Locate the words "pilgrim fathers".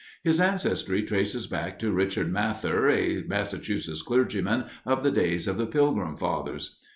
5.67-6.79